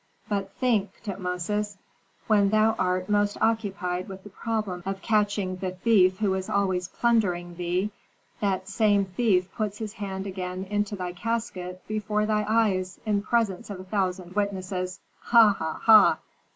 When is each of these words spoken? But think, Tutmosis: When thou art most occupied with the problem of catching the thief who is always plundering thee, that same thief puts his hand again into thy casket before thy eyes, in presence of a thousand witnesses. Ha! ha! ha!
But 0.27 0.51
think, 0.53 0.89
Tutmosis: 1.03 1.77
When 2.25 2.49
thou 2.49 2.73
art 2.79 3.07
most 3.07 3.37
occupied 3.39 4.07
with 4.07 4.23
the 4.23 4.31
problem 4.31 4.81
of 4.83 5.03
catching 5.03 5.57
the 5.57 5.69
thief 5.73 6.17
who 6.17 6.33
is 6.33 6.49
always 6.49 6.87
plundering 6.87 7.53
thee, 7.55 7.91
that 8.39 8.67
same 8.67 9.05
thief 9.05 9.51
puts 9.53 9.77
his 9.77 9.93
hand 9.93 10.25
again 10.25 10.63
into 10.63 10.95
thy 10.95 11.13
casket 11.13 11.83
before 11.87 12.25
thy 12.25 12.43
eyes, 12.49 12.99
in 13.05 13.21
presence 13.21 13.69
of 13.69 13.79
a 13.79 13.83
thousand 13.83 14.33
witnesses. 14.33 15.01
Ha! 15.19 15.49
ha! 15.53 15.79
ha! 15.83 16.17